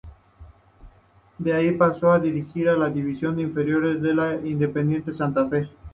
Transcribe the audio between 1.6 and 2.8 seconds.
pasó a dirigir a